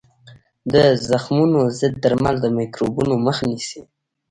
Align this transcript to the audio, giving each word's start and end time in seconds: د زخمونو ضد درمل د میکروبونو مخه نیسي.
د 0.73 0.75
زخمونو 1.09 1.59
ضد 1.79 1.93
درمل 2.03 2.35
د 2.41 2.45
میکروبونو 2.57 3.13
مخه 3.25 3.43
نیسي. 3.51 3.81